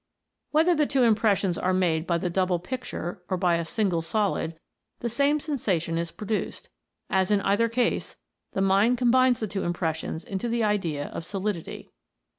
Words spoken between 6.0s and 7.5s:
produced, as in